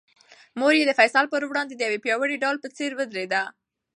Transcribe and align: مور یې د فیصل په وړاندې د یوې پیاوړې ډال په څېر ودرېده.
مور 0.59 0.73
یې 0.79 0.83
د 0.87 0.91
فیصل 0.99 1.25
په 1.29 1.37
وړاندې 1.51 1.73
د 1.75 1.81
یوې 1.87 1.99
پیاوړې 2.05 2.41
ډال 2.43 2.55
په 2.61 2.69
څېر 2.77 2.91
ودرېده. 2.95 3.41